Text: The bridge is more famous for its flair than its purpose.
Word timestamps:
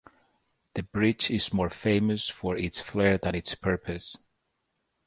The 0.73 0.81
bridge 0.81 1.29
is 1.29 1.53
more 1.53 1.69
famous 1.69 2.27
for 2.27 2.57
its 2.57 2.81
flair 2.81 3.19
than 3.19 3.35
its 3.35 3.53
purpose. 3.53 4.17